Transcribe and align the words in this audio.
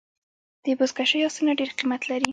د 0.63 0.65
بزکشۍ 0.79 1.19
آسونه 1.27 1.51
ډېر 1.59 1.69
قیمت 1.79 2.01
لري. 2.11 2.25